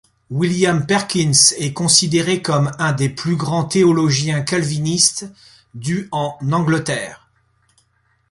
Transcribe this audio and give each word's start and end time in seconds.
William 0.31 0.87
Perkins 0.87 1.53
est 1.59 1.73
considéré 1.73 2.41
comme 2.41 2.71
un 2.79 2.91
des 2.91 3.07
plus 3.07 3.35
grands 3.35 3.65
théologiens 3.65 4.41
calvinistes 4.41 5.27
du 5.75 6.07
en 6.11 6.39
Angleterre. 6.51 7.29